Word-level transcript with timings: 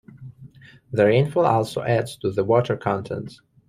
The 0.91 1.05
rainfall 1.05 1.45
also 1.45 1.83
adds 1.83 2.17
to 2.17 2.31
the 2.31 2.43
water 2.43 2.75
content. 2.75 3.39